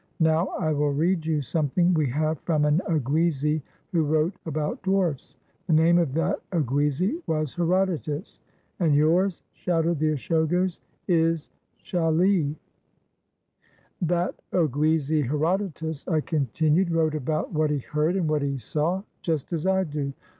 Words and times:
Now 0.19 0.47
I 0.59 0.71
will 0.71 0.93
read 0.93 1.27
you 1.27 1.43
something 1.43 1.93
we 1.93 2.07
have 2.07 2.39
from 2.39 2.65
an 2.65 2.81
Oguizi 2.89 3.61
who 3.91 4.01
wrote 4.03 4.33
about 4.47 4.81
Dwarfs. 4.81 5.37
The 5.67 5.73
name 5.73 5.99
of 5.99 6.15
that 6.15 6.39
Oguizi 6.51 7.21
was 7.27 7.53
Herodotus." 7.53 8.39
"And 8.79 8.95
yours," 8.95 9.43
shouted 9.53 9.99
the 9.99 10.13
Ishogos, 10.13 10.79
"is 11.07 11.51
Chally!" 11.83 12.55
"That 14.01 14.33
Oguizi, 14.51 15.21
Herodotus," 15.21 16.07
I 16.07 16.19
continued, 16.21 16.89
"wrote 16.89 17.13
about 17.13 17.53
what 17.53 17.69
he 17.69 17.77
heard 17.77 18.15
and 18.15 18.27
what 18.27 18.41
he 18.41 18.57
saw, 18.57 19.03
just 19.21 19.53
as 19.53 19.67
I 19.67 19.83
do. 19.83 20.13